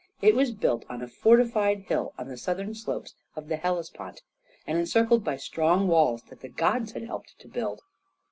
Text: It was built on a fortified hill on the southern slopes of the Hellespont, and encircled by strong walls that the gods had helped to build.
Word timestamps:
It 0.19 0.33
was 0.33 0.49
built 0.49 0.83
on 0.89 1.03
a 1.03 1.07
fortified 1.07 1.81
hill 1.81 2.15
on 2.17 2.27
the 2.27 2.35
southern 2.35 2.73
slopes 2.73 3.13
of 3.35 3.49
the 3.49 3.55
Hellespont, 3.57 4.23
and 4.65 4.79
encircled 4.79 5.23
by 5.23 5.37
strong 5.37 5.87
walls 5.87 6.23
that 6.31 6.39
the 6.39 6.49
gods 6.49 6.93
had 6.93 7.03
helped 7.03 7.37
to 7.37 7.47
build. 7.47 7.81